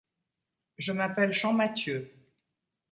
Je 0.79 0.93
m’appelle 0.93 1.31
Champmathieu. 1.31 2.11